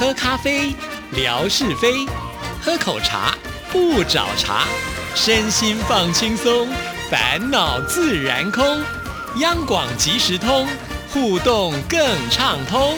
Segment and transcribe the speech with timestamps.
[0.00, 0.74] 喝咖啡，
[1.12, 2.08] 聊是非；
[2.62, 3.34] 喝口茶，
[3.70, 4.64] 不找茬。
[5.14, 6.66] 身心放轻松，
[7.10, 8.64] 烦恼自然空。
[9.40, 10.66] 央广即时通，
[11.12, 12.00] 互动更
[12.30, 12.96] 畅通。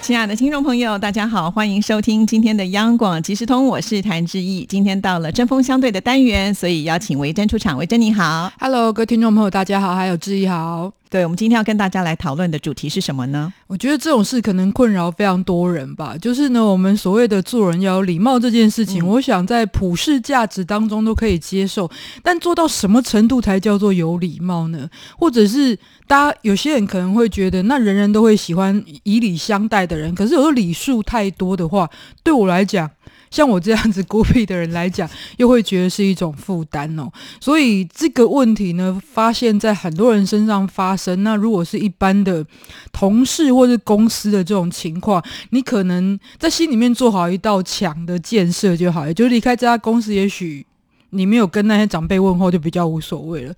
[0.00, 4.66] 亲爱的听众朋友，大家好，欢迎收听今天的央广即时通，我是谭志毅。
[4.68, 7.78] 今天到了针锋相对的单元，所以邀请维珍出场。
[7.78, 10.90] 维珍你好，Hello，各位听众朋友，大家好，还有志毅好。
[11.12, 13.52] 对，我们今天要跟大家来讨论的主题是什么呢？
[13.66, 16.16] 我觉得这种事可能困扰非常多人吧。
[16.16, 21.90] 就是呢，我们所谓的做人要有礼貌这件事情，我想在普世价值当中都可以接受，
[22.22, 24.88] 但做到什么程度才叫做有礼貌呢？
[25.18, 31.90] 或者是大家有些人可能会觉得，那人人都会喜欢以礼相待的人，可是有时候礼数太多的话，
[32.24, 32.90] 对我来讲。
[33.32, 37.10] 像我这样子孤僻的人来讲，又会觉得是一种负担哦。
[37.40, 41.22] 所以这个问题呢，发现在很多人身上发生。
[41.22, 42.44] 那如果是一般的
[42.92, 50.66] 同事或是公司的这种情况，你可能在心里面做好一道墙的建设就好，也就离开这家公司，也许
[51.10, 53.54] 你没有跟那些长辈问候，就比较无所谓了。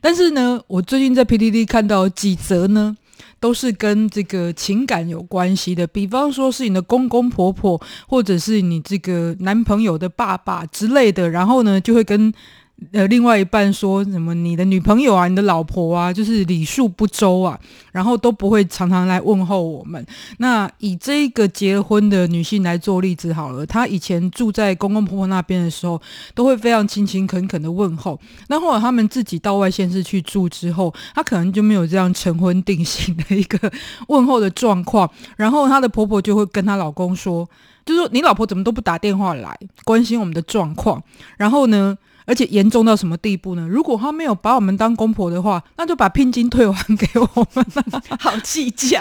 [0.00, 2.96] 但是呢，我最近在 PTT 看到几则呢。
[3.40, 12.32] 都是跟这个情感有关系的，比方说是你的公公婆婆，或者是你这个男朋友的爸爸之类的，然后呢，就会跟。
[12.92, 14.34] 呃，另外一半说什么？
[14.34, 17.58] 你的女朋友啊，你的老婆啊，就是礼数不周啊，
[17.90, 20.04] 然后都不会常常来问候我们。
[20.38, 25.98] 那以这个结婚的女性来做例子好了，她以前住在公公婆婆那边的时候，
[26.34, 28.20] 都会非常勤勤恳恳的问候。
[28.48, 33.72] 那后来他们自己到外县市去住之后，她可能就没有这样成婚定型的一个
[34.08, 35.10] 问候的状况。
[35.38, 37.48] 然后她的婆婆就会跟她老公说，
[37.86, 41.02] 就说你老婆怎么都不打电话来关心我们的状况？
[41.38, 41.96] 然后呢？
[42.26, 43.66] 而且严重到什么地步呢？
[43.66, 47.64] 如果他没有把我们当公婆的话，那就把聘金退还给我们。
[48.20, 48.98] 好计较，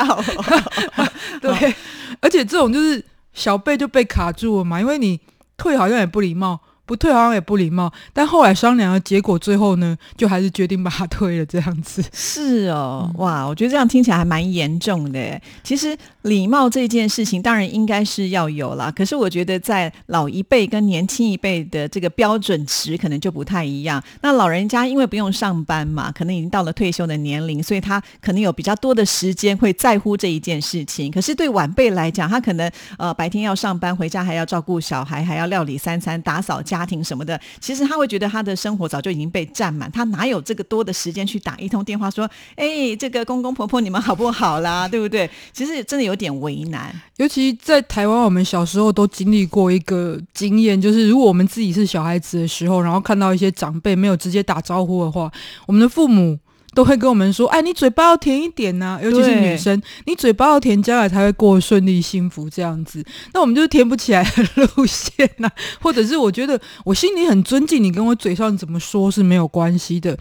[1.42, 1.76] 对。
[2.22, 3.04] 而且这种就是
[3.34, 5.20] 小辈就被卡住了嘛，因为你
[5.58, 6.62] 退好像也不礼貌。
[6.86, 12.04] 不退好像也不礼貌，但后来商量的结果，最后呢，就还是决定把他退了这样子。
[12.14, 15.42] 是哦，哇，我觉得这样听起来还蛮严重的。
[15.64, 18.92] 其实礼貌这件事情，当然应该是要有啦。
[18.92, 24.04] 可是我觉得在老一辈跟年轻一辈的这个标准值可能就不太一样。
[24.22, 31.12] 那老人家因为不用上班嘛，可能已经到了退休的年龄，所以他可能有比较多的时间会在乎这一件事情。
[31.12, 36.75] 可是对晚辈来讲，他可能呃白天要上班，回家还要照顾小孩，还要料理三餐，打扫家。
[36.78, 45.30] 家庭什么的，其实他会觉得他的生活早就已经被占满，他哪有这个多的时间去打一通电话说：“哎，这个公公婆婆你们好不好啦？” 对不对？
[45.54, 46.94] 其实真的有点为难。
[47.18, 55.32] 尤其在台湾，我们小时候都经历过一个经验，就是如果我们自己是小孩子的时候，然后看到一些长辈没有直接打招呼的话，
[55.66, 56.38] 我们的父母。
[56.76, 63.04] 都会跟我们说，哎，你嘴巴要甜一点呐，尤其是女生，你嘴巴要甜，将来才会过顺利幸福这样子。
[63.34, 65.50] 那我们就是甜不起来的路线呐，
[65.82, 70.16] 或者是我觉得我心里很尊敬你，跟我嘴上怎么说是没有关系的。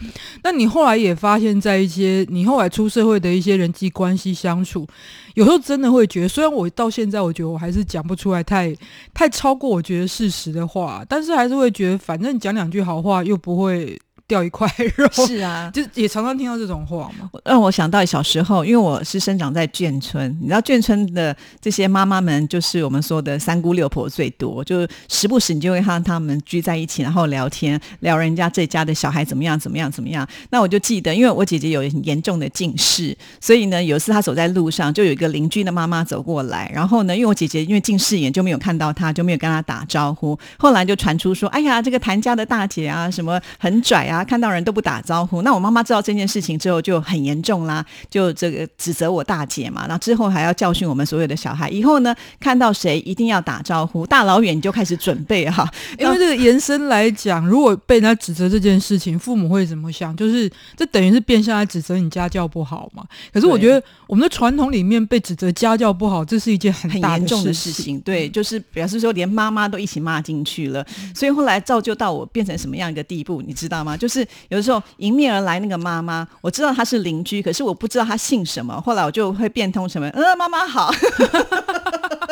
[0.44, 4.86] 那你后来也发现，在一些你后来出社会的一些人际关系相处，
[5.34, 8.72] 有时候真的会觉得，虽然我到现在我觉得我还是讲不出来太
[9.12, 13.98] 太超过我觉得事实的话，但是还是会觉得，反正讲两句好话又不会。
[14.26, 17.28] 掉一块 肉是啊，就也常常听到这种话嘛。
[17.44, 30.26] 让我想到小时候，因为我是生长在眷村，你知道眷村的这些妈妈们，就是我们说的三姑六婆最多，就时不时你就会看到他们聚在一起，然后聊天，聊人家这家的小孩怎么样，怎么样，怎么样。
[30.50, 40.38] 那我就记得，因为我姐姐有严重的近视，所以呢，有一次她走在路上，就有一个邻居的妈妈走过来，然后呢，因为我姐姐因为近视眼就没有看到她，就没有跟她打招呼。
[40.58, 44.13] 后来就传出说，哎呀，这个谭家的大姐啊，什么很拽啊。
[44.14, 45.42] 啊，看到人都不打招呼。
[45.42, 49.82] 那我妈妈知道这件事情之后就很严重啦，就这个指责我大姐嘛。
[49.88, 55.68] 然后之后还要教训我们所有的小孩，以后呢看到谁一定要打招呼，大老远就开始准备哈。
[55.98, 60.14] 因为这个延伸来讲，如果被人家指责这件事情，父母会怎么想？
[60.16, 63.04] 就是这等于是变相来指责你家教不好嘛。
[63.32, 67.98] 可是我觉得我们的传统里面被指责家教不好，这是一件很很严重的事情。
[68.00, 70.84] 对，就是表示说连妈妈都一起骂进去了，
[71.14, 73.96] 所以后来造就到我变成什么样一个地步，你知道吗？
[73.96, 74.20] 就就是
[74.50, 78.78] 有的时候迎面而来那个妈妈，我知道她是邻居，可是我不知道她姓什么。
[78.82, 80.92] 后来我就会变通什么，嗯，妈妈好。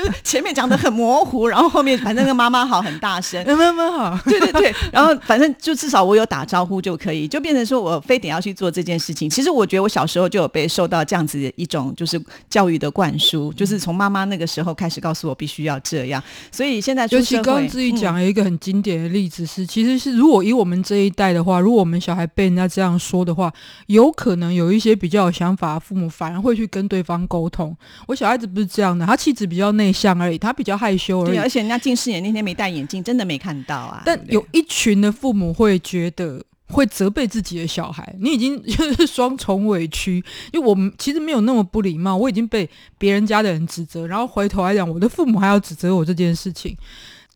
[0.00, 9.28] 就 是前面讲的很模糊，然后后面反正跟妈妈好很大声，妈妈好，对对对， 然后反正就至少我有打招呼就可以，就变成说我非得要去做这件事情。
[9.28, 16.22] 其实我觉得我小时候就有被受到这样子的一种就是教育的灌输，就是从妈妈那个时候开始告诉我必须要这样。
[16.50, 23.52] 所以现在尤其刚刚自己讲了一个很经典的例子是，其实是如果以我们这一代的话，如果我们小孩被人家这样说的话，
[23.86, 27.76] 有可能有一些比较有想法的父母反而会去跟对方沟通。
[28.06, 31.38] 我小孩子不是这样的，他气质比较内向而已，他比较害羞而已。
[31.38, 34.02] 而且人家近视眼那天没戴眼镜，真的没看到啊。
[34.06, 46.76] 但有一群的父母会觉得会责备自己的小孩，你已经 就是双重委屈，因为我们其实没有那么不礼貌，我已经被别人家的人指责，然后回头来讲，我的父母还要指责我这件事情，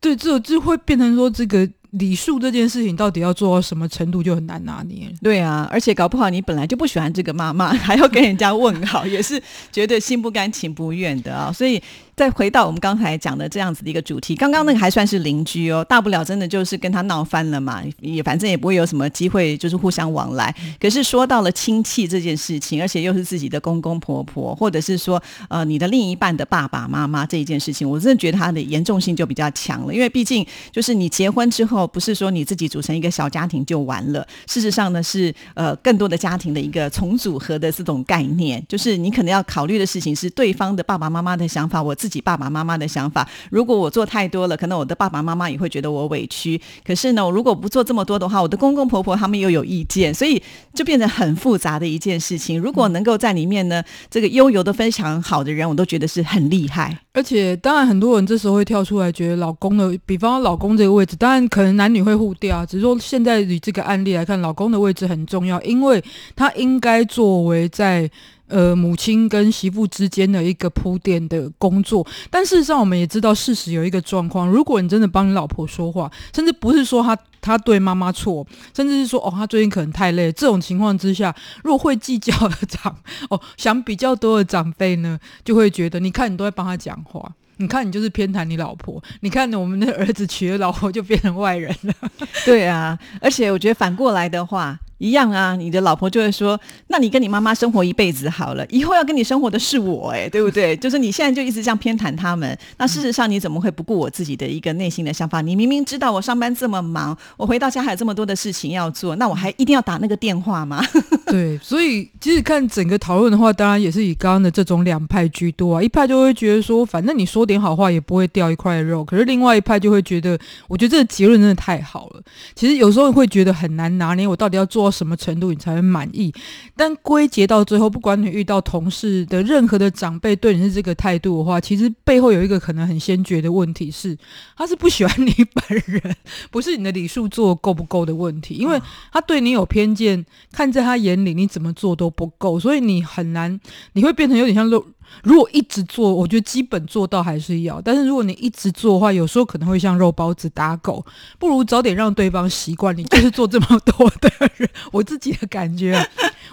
[0.01, 1.69] 对，这就会变成说这个。
[1.97, 5.11] 礼数这件事情到底要做到什么程度就很难拿捏。
[5.21, 11.51] 对啊，而且搞不好你本来就不喜欢这个妈妈， 还要跟人家问好，也是觉得心不甘情不愿的啊。
[11.51, 11.81] 所以
[12.15, 20.53] 再回到我们刚才讲的这样子的一个主题，刚刚那个还算是邻居哦，大不了真的就是跟他闹翻了嘛，也反正也不会有什么机会就是互相往来。
[20.79, 31.84] 可是说到了亲戚这件事情，而且又是自己的公公婆婆，或者是说呃你的另一半的爸爸妈妈这一件事情，我真的觉得它的严重性就比较强了，因为毕竟就是你结婚之后。
[31.87, 43.27] 不是说你自己组成一个小家庭就完了，事实上呢是呃更多的家庭的一个重组合的这种概念，就是你可能要考虑的事情是对方的爸爸妈妈的想法，我自己爸爸妈妈的想法。
[43.49, 46.59] 如果我做太多了，可能我的爸爸妈妈也会觉得我委屈。
[46.83, 50.41] 可是呢，我如果不做这么多的话，我的公公婆婆他们又有意见，所以
[50.73, 52.59] 就变成很复杂的一件事情。
[52.59, 56.97] 如果能够在里面呢，这个悠游的非常好的人，我都觉得是很厉害。
[57.13, 61.74] 而且当然很多人这时候会跳出来，觉得老公的，比方老公这个位置，当然可能。
[61.75, 66.03] 男女会互调，只是说现在以这个案例来看，老公的位置很重要，因为
[66.35, 68.09] 他应该作为在
[68.47, 72.05] 呃母亲跟媳妇之间的一个铺垫的工作。
[72.29, 78.45] 但事实上，我们也知道事实有一个状况：如果你真的帮你老婆说话，甚至不是说他他对妈妈错，
[78.75, 82.95] 甚至是说哦他最近可能太累，这种情况之下，如果会计较的长
[83.29, 87.31] 哦想比较多的长辈呢，就会觉得你看你都在帮他讲话。
[87.57, 89.01] 你看，你就是偏袒你老婆。
[89.21, 91.93] 你看，我们的儿子娶了老婆就变成外人了。
[92.43, 94.77] 对啊，而且我觉得反过来的话。
[94.97, 100.75] 一样啊，你的老婆就会说：“那你跟你妈妈生活一辈子好了，以后要跟你生活的是我，哎， 对不对？
[100.77, 102.57] 就是你现在就一直这样偏袒他们。
[102.77, 105.41] 那事实上，你怎么会不顾我自己的一个内心的想法？
[105.41, 110.81] 你明明知道我上班这么忙，我回到家还有这么多的事情要做，那我还一定要打那个电话吗？”
[111.27, 115.81] 对，所以其实看整个讨论的话，当然也是以刚刚的这种两派居多啊。
[115.81, 119.03] 一派就会觉得说，反正你说点好话也不会掉一块肉。
[119.03, 120.37] 可是另外一派就会觉得，
[120.67, 122.21] 我觉得这个结论真的太好了。
[122.53, 126.33] 其实有时候会觉得很难拿捏，我到底要做到什么程度你才会满意？
[126.75, 134.17] 但归结到最后，不管你遇到同事的任何的长辈对你是这个态度的话，其实背后有一个可能很先决的问题是，
[134.55, 136.15] 他是不喜欢你本人，
[136.51, 138.79] 不是你的礼数做够不够的问题，因为
[139.11, 143.59] 他对你有偏见，看在他眼里你怎么做都不够，所以你很难，
[143.93, 144.85] 你会变成有点像肉。
[145.23, 147.81] 如果一直做，我觉得基本做到还是要。
[147.81, 151.05] 但是如果你一直做的话，有时候可能会像肉包子打狗，
[151.39, 154.69] 不如早点让对方习惯你就是做这么多的人。
[154.91, 155.97] 我自己的感觉，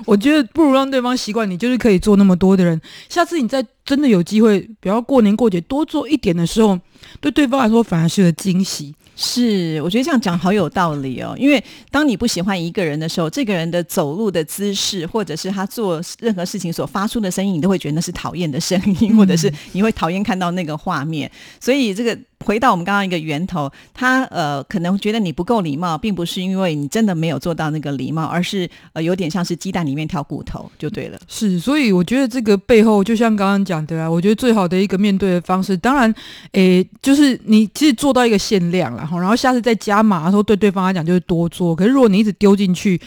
[0.07, 2.81] 我觉得不如让对方习惯你就是可以做那么多的人。
[3.09, 6.79] 下次你再真的有机会，比方过年过节多做一点的时候，
[7.21, 8.95] 对对方来说反而是个惊喜。
[9.15, 11.35] 是，我觉得这样讲好有道理哦。
[11.39, 21.31] 因为当你不喜欢一个人的时候，这个人的走路的姿势，或者是他做任何事情所发出的声音，你都会觉得那是讨厌的声音，或者是你会讨厌看到那个画面。
[21.61, 22.19] 所以这个。
[22.43, 31.19] 回到我们刚刚一个源头，他呃可能觉得你不够礼貌，并不是因为你真的没有做到那个礼貌，而是呃有点像是鸡蛋里面挑骨头就对了。
[31.29, 36.13] 是，所以我觉得这个背后就像刚刚讲的啊，我觉得最好的一个面对的方式，当然，
[36.53, 41.75] 诶，就是你其实做到一个限量了哈，然后下次再加码的时候，对对方来讲就是多做。
[41.75, 43.01] 可是如果你一直丢进去。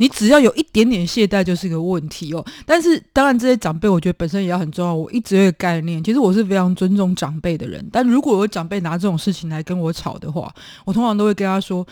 [0.00, 2.42] 你只要有一点点懈怠，就是个问题哦。
[2.64, 4.94] 但是，当然这些长辈，我觉得本身也要很重要。
[4.94, 7.86] 我一直有一个概念，其实我是非常尊重长辈的人。
[7.92, 10.52] 但如果有长辈拿这种事情来跟我吵的话，
[10.86, 11.86] 我通常都会跟他说。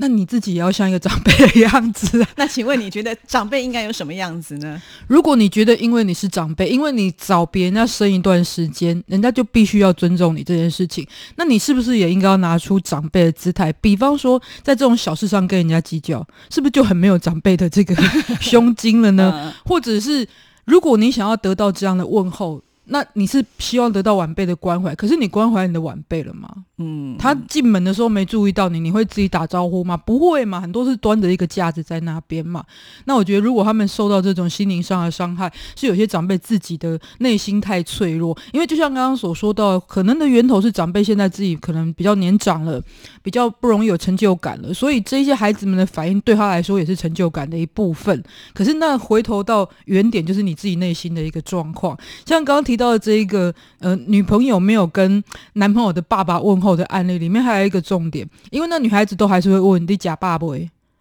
[0.00, 2.24] 那你自己也要像一个长辈的样子。
[2.36, 4.80] 那请问你觉得长辈应该有什么样子呢？
[5.06, 13.72] 如果你觉得因为你是长辈，因为你找别人家生一段时间，人家就必须要尊重你这件事情，那你是不是也应该要拿出长辈的姿态？
[13.74, 17.94] 比方说，在这种小事上跟人家计较，是不是就很没有长辈的这个
[18.40, 19.52] 胸襟了呢？
[19.66, 20.26] 或者是
[20.64, 22.62] 如果你想要得到这样的问候？
[22.90, 26.48] 那你是希望得到晚辈的关怀，可是你关怀你的晚辈了吗？
[26.80, 29.96] 嗯，他进门的时候没注意到你，你会自己打招呼吗？
[29.96, 32.64] 不会嘛，很多是端着一个架子在那边嘛。
[33.04, 42.80] 那我觉得，如果他们受到这种心灵上的伤害，是有些长辈自己的内心太脆弱，因为就像刚刚所说到，可能的源头是长辈现在自己可能比较年长了，
[43.22, 48.22] 比较不容易有成就感了，所以这些孩子们的反应对他来说也是成就感的一部分。
[48.54, 55.22] 可是那回头到原点，就是你自己内心的一个状况，像刚刚提到的这一个呃，女朋友没有跟
[55.54, 60.46] 男朋友的爸爸问候的案例，里面还有一个重点，因为那女孩子都还是会问你假爸爸？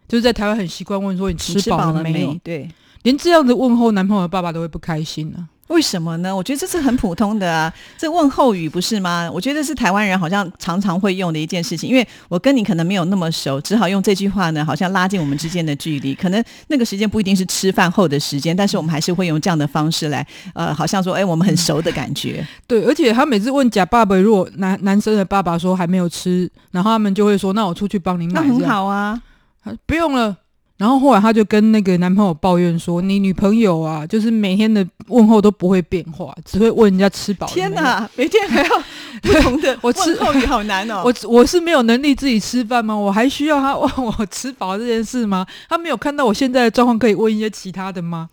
[0.07, 2.35] 就是在台湾很习惯问说你吃吃饱饱了没有？
[2.43, 2.69] 对。
[3.03, 6.35] 连这样的问候，男朋友的爸爸都会不开心呢、为什么呢？
[6.35, 9.29] 我觉得这是很普通的啊，这问候语不是吗？
[9.33, 11.89] 我觉得是台湾人好像常常会用的一件事情。
[11.89, 16.15] 因为我跟你可能没有那么熟，只好用这句话呢，好像拉近我们之间的距离。
[16.15, 22.45] 可能那个时间不一定是吃饭后的时间，但是我们还是会用这样的方式来，呃，好像说，哎，我们很熟的感觉。
[22.65, 29.21] 对，而且他每次问假爸爸，如果男男生的爸爸说还没有吃，然后他们就会说，那我出去帮你买，那很，好啊。
[29.85, 30.37] 不用了。
[30.77, 37.47] 然后后来他就跟那个男朋友抱怨说：“你女朋友啊，就是每天的问候都不会变化，只会问人家吃饱。
[37.47, 38.69] 天哪，每天还要
[39.23, 41.01] 不同的 我吃问候语，好难哦。
[41.03, 42.95] 我我是没有能力自己吃饭吗？
[42.95, 45.45] 我还需要他问我吃饱这件事吗？
[45.67, 48.29] 他没有看到我现在的状况，可以问一些其他的吗？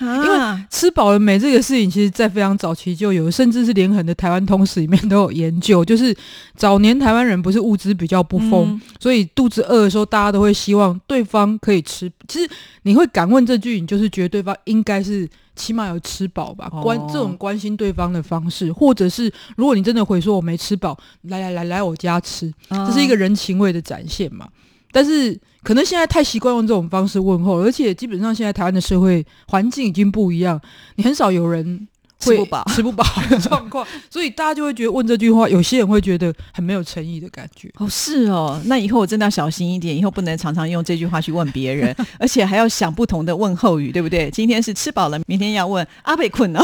[0.00, 5.84] 因因为吃饱了没这个事情，其实在非常早期就有，甚至是连横的台湾通史里面都有研究。
[5.84, 6.14] 就是
[6.56, 12.10] 早年台湾人不是物资比较不丰，嗯所以肚子饿的时候，大家都会希望对方可以吃。
[12.26, 12.50] 其实
[12.82, 16.68] 你会敢问这句，你就是觉得对方应该是起码有吃饱吧？
[16.72, 24.46] 哦关这种关心对方的方式，或者是如果你真的回说我没吃饱，来来来来我家吃，这是一个人情味的展现嘛。
[24.92, 30.60] 但是可能现在太习惯用这种方式问候，而且基本上现在台湾的社会环境已经不一样，
[30.96, 31.86] 你很少有人
[32.24, 37.70] 会吃不饱 吃不饱的状况，所以大家就会觉得问这句话，有些人会觉得很没有诚意的感觉。
[37.76, 44.30] 哦，是哦，那以后我真的要小心一点，以后不能常常用这句话去问别人， 而且还要想不同的问候语，对不对？
[44.30, 46.62] 今天是吃饱了，明天要问阿贝困了。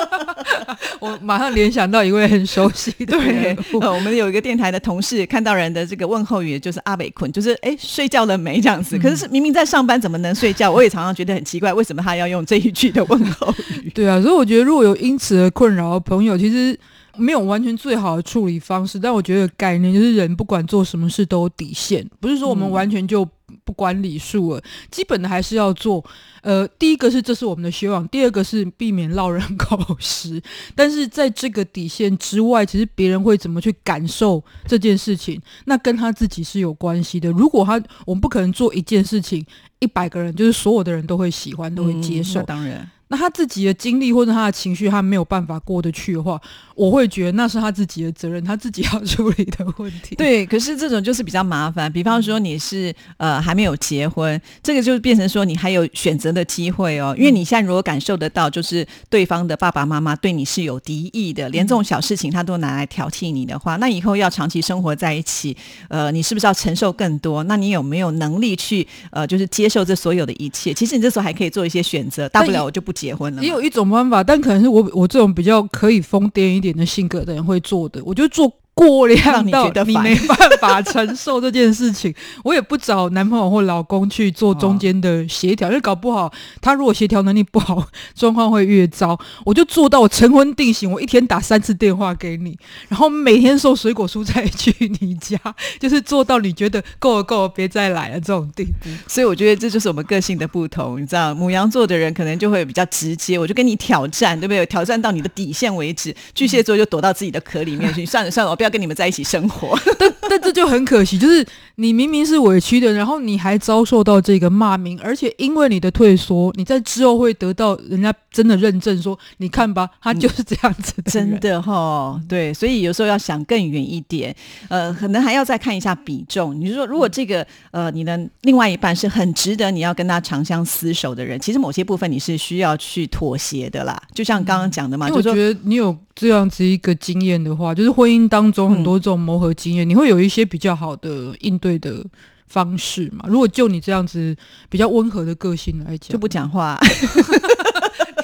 [1.00, 8.98] 我马上联想到一位很熟悉的对人，物，呃，我们有一个电台的同事看到人的这个问候语，就是阿北困，就是哎睡觉了没这样子。
[8.98, 10.70] 可是是明明在上班，怎么能睡觉？
[10.70, 13.90] 我也常常觉得很奇怪，为什么他要用这一句的问候语？
[13.90, 16.78] 对啊，所以我觉得如果有因此而困扰的朋友，其实
[17.16, 23.26] 没有完全最好的处理方式，但我觉得概念就是人不管做什么事都有底线，不是说我们嗯完全就
[23.64, 26.04] 不管礼数了，基本的还是要做。
[26.42, 30.40] 呃，第一个是这是我们的学网，第二个是避免落人口实。
[30.74, 37.30] 但是在这个底线之外，其实别人会怎么去感受这件事情，那跟他自己是有关系的。
[37.32, 39.44] 如果他我们不可能做一件事情，
[39.80, 42.42] 一百个人就是所有的人都会喜欢，都会接受。
[42.42, 46.40] 当然，那他自己的经历或者他的情绪，他没有办法过得去的话，
[46.76, 50.14] 我会觉得那是他自己的责任，他自己要处理的问题。
[50.14, 51.92] 对，可是这种就是比较麻烦。
[51.92, 57.12] 比方说你是呃还没有结婚，这个就变成说你还有选择的机会哦。
[57.18, 65.56] 因为你现在如果感受得到，就是对方的爸爸妈妈对你是有敌意的，连这种小事情他都拿来挑剔你的话，那以后要长期生活在一起，
[65.88, 67.42] 呃，你是不是要承受更多？
[67.42, 70.72] 那你有没有能力去呃，就是接受这所有的一切？
[70.72, 73.42] 其实你这时候还可以做一些选择，大不了我就不结婚了。
[73.42, 78.52] 也有一种方法，但可能是我我这种比较可以疯癫一点的性格的人会做的，我就做。
[78.80, 86.32] 过量到你没办法承受这件事情，我也不找男朋友或老公去做中间的协调，因为搞不好
[86.62, 89.18] 他如果协调能力不好，状况会越糟。
[89.44, 92.58] 我就做到我成婚定型，我一天打三次电话给你，
[92.88, 95.38] 然后每天送水果蔬菜去你家，
[95.78, 98.88] 就是做到你觉得够了够了，别再来了这种地步。
[99.06, 104.64] 所以我觉得这就是我们个性的不同，你知道，母羊座的人可能就会比较直接，我就跟你挑战，对不对？
[104.64, 106.14] 挑战到你的底线为止。
[106.34, 109.76] 巨蟹座就躲到自己的壳里面去， 算了算了，我不要跟你们在一起生活。
[109.98, 124.34] 但但这就很可惜，就是你明明是委屈的，然后你还遭受到这个骂名，而且因为你的退缩，你在之后会得到人家真的认证说，你看吧，他就是这样子真的哈、对，所以有时候要想更远一点，
[124.68, 126.58] 呃，可能还要再看一下比重。
[126.58, 134.00] 你是说，如果这个呃，你的另外一半是很值得你要跟他长相厮守的人，其实某些部分你是需要去妥协的啦。
[134.14, 142.04] 就像刚刚讲的嘛，就说觉得你有这样子一个经验的话，就是婚姻当中很多这种磨合经验，你会有一些比较好的应对的
[142.46, 143.24] 方式嘛。
[143.26, 144.36] 如果就你这样子
[144.68, 146.78] 比较温和的个性来讲，就不讲话。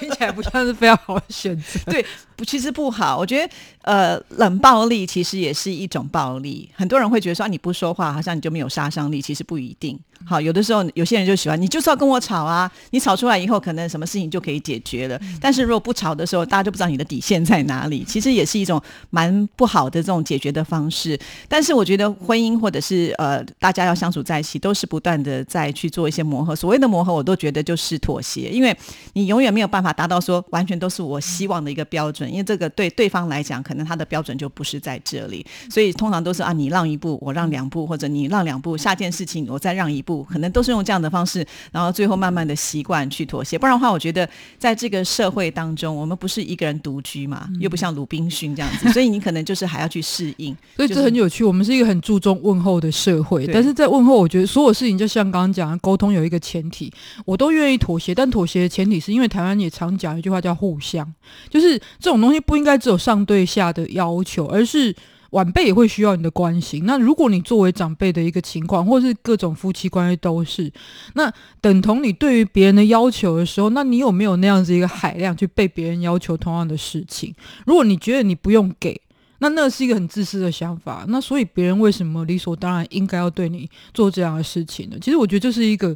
[0.06, 1.80] 听起来不像是非常好的选择。
[1.90, 2.04] 对，
[2.36, 3.18] 不，其实不好。
[3.18, 6.70] 我觉得，呃，冷暴力其实也是一种暴力。
[6.74, 9.20] 很多人会觉得说，你不说话，好像你就没有杀伤力。
[9.20, 9.98] 其实不一定。
[10.24, 12.70] 好，有的时候有些人就喜欢你，就是要跟我吵啊。
[12.90, 15.20] 你吵出来以后，可能什么事情就可以解决了。
[15.40, 18.02] 但是如果不吵的时候，大家就不知道你的底线在哪里。
[18.04, 21.18] 其实也是一种蛮不好的这种解决的方式。
[21.48, 26.56] 但是我觉得婚姻或者是呃，大家要相处在一起，都是不断的在去做一些磨合。
[26.56, 28.74] 所谓的磨合，我都觉得就是妥协，因为
[29.12, 35.44] 你永远没有办法达到说完全都是我希望的一个标准，因为这个对对方来讲，可能他的标准就不是在这里。
[35.70, 43.58] 所以通常都是啊，你让一步，我让两步，或者你让两步，下件事情我再让一步，可能都是用这样的方式，然后最后慢慢的习惯去妥协。
[43.58, 50.56] 不然的话，我觉得在这个社会当中，我们不是一个人独居嘛，又不像鲁滨逊这样子，所以你可能就是还要去适应。
[50.76, 56.92] 所以这很有趣，我们是一个很注重问候的社会，但是在问候，我觉得所有事情就像刚刚讲的，沟通有一个前提，
[57.24, 61.12] 我都愿意妥协，但妥协的前提是因为台湾也常讲一句话叫互相，
[61.50, 64.96] 就是这种东西不应该只有上对下的要求，而是。
[65.30, 66.86] 晚辈也会需要你的关心。
[66.86, 70.72] 那如果你作为长辈的一个情况，或是各种夫妻关系都是，
[71.14, 77.34] 那等同你对于别人的要求的时候，那你有没有那样子一个海量去被别人要求同样的事情？
[77.66, 78.98] 如果你觉得你不用给。
[79.38, 84.96] 那那是一个很自私的想法，那所以别人为什么理所当然应该要对你做这样的事情呢？
[85.00, 85.94] 其实我觉得这是一个，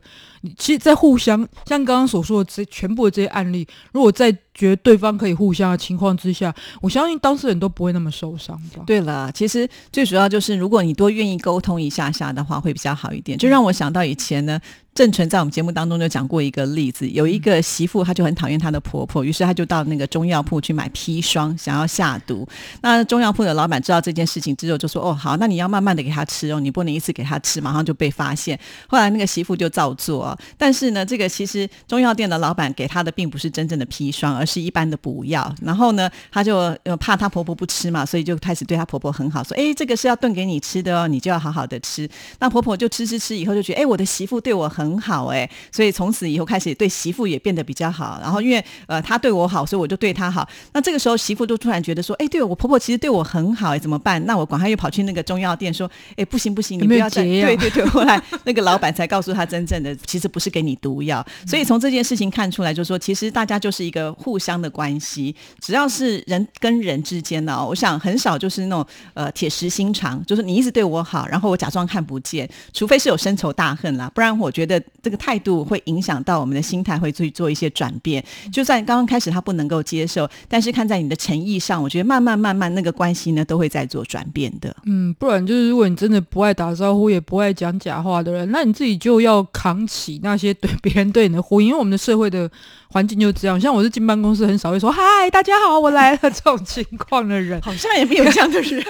[0.58, 8.82] 其实，在互相像刚刚所说的这全部的这些案例，如果在觉得对方可以互相的情况之下，我相信当事人都不会那么受伤吧。
[8.86, 13.38] 对了，其实最主要就是如果你多愿意沟通一下下的话，会比较好一点。
[13.38, 14.60] 就让我想到以前呢。
[15.00, 22.46] 郑纯在我们节目当中就讲过一个例子，有一个媳妇，她就很讨厌她的婆婆，于是她就到那个中药铺去买砒霜，想要下毒。
[22.82, 35.50] 那中药铺的老板知道这件事情之后，就说：“哦，好，那你要慢慢的给她吃哦，你不能一次给她吃，马上就被发现。”后来那个媳妇就照做，但是呢，这个其实中药店的老板给她的并不是真正的砒霜，而是一般的补药。
[35.62, 42.06] 然后呢，她就怕她婆婆不吃嘛，所以就开始对她婆婆很好，说：“哎，这个是要炖给你吃的哦，你就要好好的吃。”
[42.38, 48.18] 那婆婆就吃吃吃，以后就觉得：“哎，我的媳妇对我很。”很好哎，所以从此以后开始对媳妇也变得比较好。
[48.20, 50.48] 然后因为呃他对我好，所以我就对他好。
[50.72, 54.24] 那这个时候媳妇就突然觉得说，哎，对我婆婆其实对我很好哎，怎么办？
[54.26, 57.84] 那我赶快又跑去那个中药店说，哎，不行不行，你不要再对对对。
[57.86, 61.24] 后来那个老板才告诉他，真正的其实不是给你毒药。
[61.46, 65.34] 所以从这件事情看出来，就是说其实大家就是一个互相的关系。
[65.60, 74.69] 只要是人跟人之间呢，我想很少就是那种呃铁石心肠，就是你一直对我好，然后我假装看不见，除非是有深仇大恨啦，不然我觉得。
[74.70, 78.24] 的这个态度会影响到我们的心态，会去做一些转变。
[78.52, 84.74] 就算刚刚开始他不能够接受，但是看在你的诚意上，我觉得慢慢慢慢那个关系呢都会在做转变的。
[84.86, 91.66] 嗯，不然就是如果你真的不爱打招呼，也不爱讲假话的人，那你自己就要扛起那些对别人对你的呼应。
[91.70, 92.50] 因为我们的社会的
[92.88, 98.84] 环境就这样，像我是进办公室很少会说“嗨，大家好，我来了”这种情况的人，好像也没有这样的人，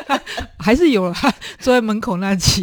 [0.58, 1.14] 还是有了
[1.58, 2.62] 坐在门口那期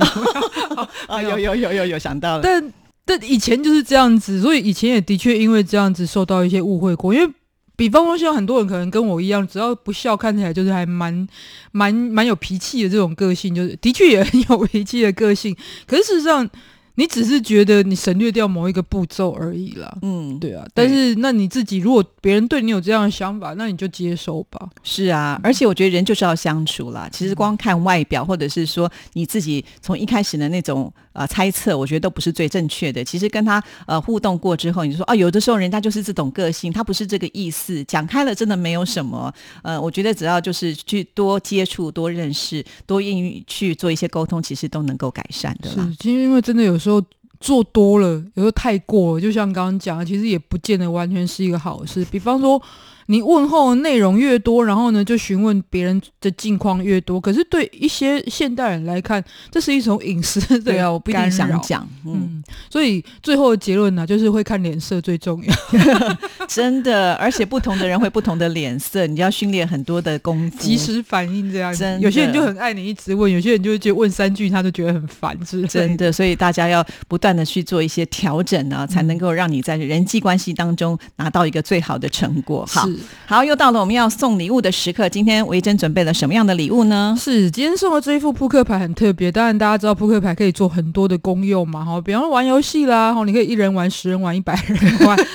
[1.08, 2.73] 啊， 有有有有有想到了，但。
[3.06, 7.14] 但以前就是这样子，所以以前也的确因为这样子受到一些误会过。
[7.14, 7.34] 因为，
[7.76, 11.28] 比方说像很多人可能跟我一样，只要不笑，看起来就是还蛮
[11.72, 15.56] 蛮蛮有脾气的这种个性，就是的确也很有脾气的个性。
[15.86, 16.50] 可是事实上。
[16.96, 24.70] 你只是觉得你省略掉某一个步骤而已啦，嗯，对啊，但是那你自己如果别人对你有这样的想法，那你就接受吧。
[24.84, 27.10] 是啊，而且我觉得人就是要相处啦。
[27.12, 33.04] 其实光看外表，或者是说你自己从一开始的那种呃猜测，我觉得都不是最正确的。
[33.04, 37.84] 其实跟他呃互动过之后，你就说啊，有的时候人家就是这种个性，他不是这个意思。
[37.86, 39.34] 讲开了真的没有什么。
[39.64, 45.72] 呃，我觉得只要就是去多接触、多认识、多愿意去做一些沟通，其实都能够改善的。
[45.72, 46.78] 是，其实因为真的有。
[46.84, 47.02] 时候
[47.40, 52.06] 做多了，有时候太过了，就像刚刚讲的，其实也不见得完全是一个好事。
[52.12, 52.62] 比方说。
[53.08, 57.20] 你问候内容越多，然后呢，就询问别人的近况越多。
[57.20, 61.88] 可是对一些现代人来看，这是一种隐私的 啊，我不一定想讲。
[62.06, 65.54] 嗯，所以最后的结论呢，就是会看脸色最重要。
[66.48, 71.74] 真的，而且不同的人会不同的脸色，你要训练很多的功夫，及时反应这样。
[71.76, 76.12] 真，有些人就很爱你一直问，有些人就觉得问三句他都觉得很烦，是真的。
[76.12, 82.66] 所以大家要不断的去做一些调整呢，才能够让你在人际关系当中拿到一个最好的成果。
[82.66, 82.88] 好。
[83.26, 85.08] 好，又到了我们要送礼物的时刻。
[85.10, 87.16] 今天维珍准备了什么样的礼物呢？
[87.20, 89.32] 是今天送的这一副扑克牌很特别。
[89.32, 95.18] 当然，大家知道扑克牌可以做很多的功用嘛，哈，比方说玩游戏啦，哈，你可以一人玩、十人玩、一百人玩。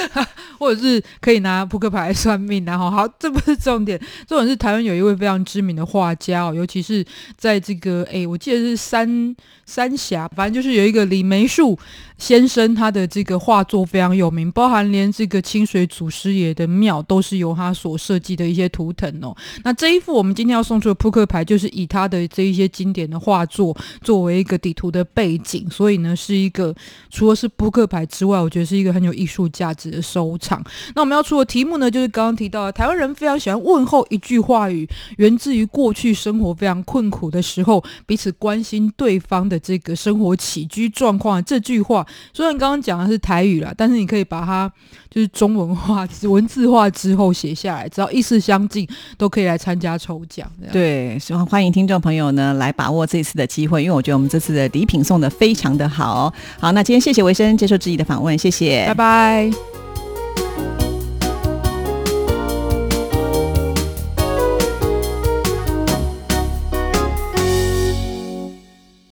[0.59, 7.05] 或者是可以拿扑克牌算命，然后好，这不是重点，重点是台湾有一位非常知名的画家哦，尤其是
[7.37, 11.79] 在这个哎，我记得是三三峡，反正就是有一个李梅树
[12.19, 19.37] 先生，他的这个画作非常有名，包含连这个清水祖师爷的庙都是有他所设计的一些图腾哦。
[19.65, 26.75] 那这一副我们今天要送出的扑克牌，就是以他的这一些经典的画作作为一个底图的背景，所以呢，是一个
[27.11, 30.63] 除了是扑克牌之外，我觉得是一个很有艺术价值的收藏。
[30.95, 41.43] 那我们要出的题目呢，就是刚刚提到的，台湾人非常喜欢问候一句话语，源自于过去生活非常困苦的时候，彼此关心对方的这个生活起居状况。
[41.45, 44.71] 这句话虽然刚刚讲的是台语啦，但是你可以把它
[45.11, 50.51] 就是中文化、 文字化之后写下来，只要意思相近，都可以来参加抽奖。
[50.73, 56.33] 对，希望欢迎听众朋友呢来把握这次的机会，因为我觉得我们这次的礼品送的非常的好。
[56.59, 60.88] 好，那今天谢谢维生接受质疑的访问，谢谢，拜拜。